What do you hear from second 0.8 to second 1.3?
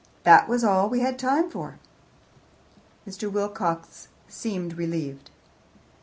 we had